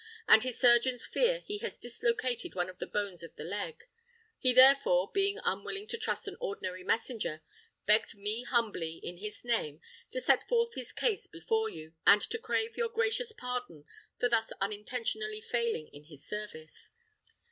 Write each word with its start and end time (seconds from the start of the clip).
and 0.27 0.41
his 0.41 0.59
surgeons 0.59 1.05
fear 1.05 1.41
he 1.41 1.59
has 1.59 1.77
dislocated 1.77 2.55
one 2.55 2.71
of 2.71 2.79
the 2.79 2.87
bones 2.87 3.21
of 3.21 3.35
the 3.35 3.43
leg. 3.43 3.83
He, 4.39 4.51
therefore, 4.51 5.11
being 5.13 5.37
unwilling 5.45 5.85
to 5.89 5.97
trust 5.99 6.27
an 6.27 6.37
ordinary 6.39 6.83
messenger, 6.83 7.43
begged 7.85 8.15
me 8.15 8.43
humbly, 8.43 8.95
in 9.03 9.17
his 9.19 9.45
name, 9.45 9.79
to 10.09 10.19
set 10.19 10.47
forth 10.47 10.73
his 10.73 10.91
case 10.91 11.27
before 11.27 11.69
you, 11.69 11.93
and 12.07 12.19
to 12.23 12.39
crave 12.39 12.75
your 12.77 12.89
gracious 12.89 13.31
pardon 13.31 13.85
for 14.19 14.27
thus 14.27 14.51
unintentionally 14.59 15.39
failing 15.39 15.87
in 15.89 16.05
his 16.05 16.27
service." 16.27 16.89